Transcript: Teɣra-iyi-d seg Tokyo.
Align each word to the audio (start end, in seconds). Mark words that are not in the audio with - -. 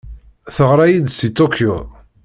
Teɣra-iyi-d 0.55 1.09
seg 1.13 1.31
Tokyo. 1.37 1.77